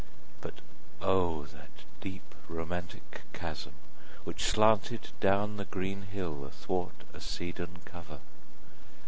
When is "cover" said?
7.85-8.17